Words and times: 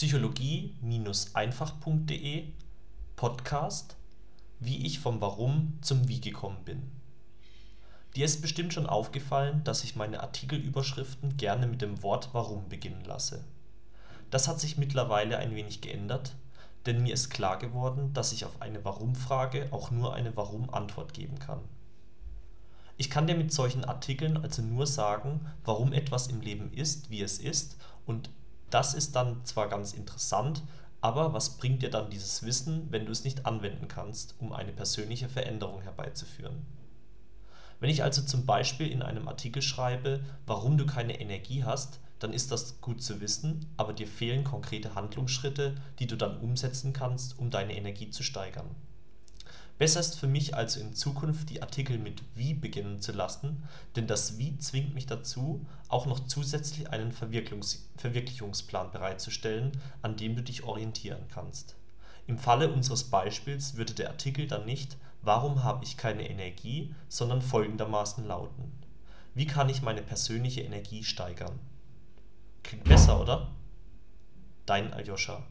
psychologie-einfach.de 0.00 2.44
Podcast 3.16 3.96
Wie 4.58 4.86
ich 4.86 4.98
vom 4.98 5.20
Warum 5.20 5.76
zum 5.82 6.08
Wie 6.08 6.22
gekommen 6.22 6.64
bin. 6.64 6.90
Dir 8.16 8.24
ist 8.24 8.40
bestimmt 8.40 8.72
schon 8.72 8.86
aufgefallen, 8.86 9.62
dass 9.62 9.84
ich 9.84 9.96
meine 9.96 10.22
Artikelüberschriften 10.22 11.36
gerne 11.36 11.66
mit 11.66 11.82
dem 11.82 12.02
Wort 12.02 12.30
Warum 12.32 12.66
beginnen 12.70 13.04
lasse. 13.04 13.44
Das 14.30 14.48
hat 14.48 14.58
sich 14.58 14.78
mittlerweile 14.78 15.36
ein 15.36 15.54
wenig 15.54 15.82
geändert, 15.82 16.34
denn 16.86 17.02
mir 17.02 17.12
ist 17.12 17.28
klar 17.28 17.58
geworden, 17.58 18.14
dass 18.14 18.32
ich 18.32 18.46
auf 18.46 18.62
eine 18.62 18.82
Warum-Frage 18.82 19.68
auch 19.70 19.90
nur 19.90 20.14
eine 20.14 20.34
Warum-Antwort 20.34 21.12
geben 21.12 21.38
kann. 21.38 21.60
Ich 22.96 23.10
kann 23.10 23.26
dir 23.26 23.36
mit 23.36 23.52
solchen 23.52 23.84
Artikeln 23.84 24.38
also 24.38 24.62
nur 24.62 24.86
sagen, 24.86 25.46
warum 25.66 25.92
etwas 25.92 26.28
im 26.28 26.40
Leben 26.40 26.72
ist, 26.72 27.10
wie 27.10 27.20
es 27.20 27.38
ist 27.38 27.76
und 28.06 28.30
das 28.70 28.94
ist 28.94 29.16
dann 29.16 29.44
zwar 29.44 29.68
ganz 29.68 29.92
interessant, 29.92 30.62
aber 31.00 31.32
was 31.32 31.56
bringt 31.56 31.82
dir 31.82 31.90
dann 31.90 32.10
dieses 32.10 32.42
Wissen, 32.42 32.86
wenn 32.90 33.06
du 33.06 33.12
es 33.12 33.24
nicht 33.24 33.46
anwenden 33.46 33.88
kannst, 33.88 34.34
um 34.38 34.52
eine 34.52 34.72
persönliche 34.72 35.28
Veränderung 35.28 35.82
herbeizuführen? 35.82 36.66
Wenn 37.80 37.90
ich 37.90 38.02
also 38.02 38.22
zum 38.22 38.44
Beispiel 38.44 38.88
in 38.88 39.02
einem 39.02 39.26
Artikel 39.26 39.62
schreibe, 39.62 40.20
warum 40.46 40.76
du 40.76 40.84
keine 40.84 41.18
Energie 41.18 41.64
hast, 41.64 42.00
dann 42.18 42.34
ist 42.34 42.52
das 42.52 42.82
gut 42.82 43.02
zu 43.02 43.22
wissen, 43.22 43.66
aber 43.78 43.94
dir 43.94 44.06
fehlen 44.06 44.44
konkrete 44.44 44.94
Handlungsschritte, 44.94 45.76
die 45.98 46.06
du 46.06 46.16
dann 46.16 46.38
umsetzen 46.38 46.92
kannst, 46.92 47.38
um 47.38 47.50
deine 47.50 47.74
Energie 47.74 48.10
zu 48.10 48.22
steigern 48.22 48.76
Besser 49.80 50.00
ist 50.00 50.18
für 50.18 50.26
mich 50.26 50.54
also 50.54 50.78
in 50.78 50.92
Zukunft 50.92 51.48
die 51.48 51.62
Artikel 51.62 51.96
mit 51.96 52.22
Wie 52.34 52.52
beginnen 52.52 53.00
zu 53.00 53.12
lassen, 53.12 53.62
denn 53.96 54.06
das 54.06 54.36
Wie 54.36 54.58
zwingt 54.58 54.92
mich 54.92 55.06
dazu, 55.06 55.64
auch 55.88 56.04
noch 56.04 56.20
zusätzlich 56.26 56.90
einen 56.90 57.12
Verwirklichungsplan 57.12 58.90
bereitzustellen, 58.90 59.72
an 60.02 60.16
dem 60.16 60.36
du 60.36 60.42
dich 60.42 60.64
orientieren 60.64 61.24
kannst. 61.32 61.76
Im 62.26 62.36
Falle 62.36 62.70
unseres 62.70 63.04
Beispiels 63.04 63.76
würde 63.76 63.94
der 63.94 64.10
Artikel 64.10 64.46
dann 64.46 64.66
nicht 64.66 64.98
Warum 65.22 65.64
habe 65.64 65.82
ich 65.82 65.96
keine 65.96 66.28
Energie, 66.28 66.94
sondern 67.08 67.40
folgendermaßen 67.40 68.26
lauten: 68.26 68.70
Wie 69.32 69.46
kann 69.46 69.70
ich 69.70 69.80
meine 69.80 70.02
persönliche 70.02 70.60
Energie 70.60 71.04
steigern? 71.04 71.58
Klingt 72.62 72.84
besser, 72.84 73.18
oder? 73.18 73.50
Dein 74.66 74.92
Aljoscha 74.92 75.42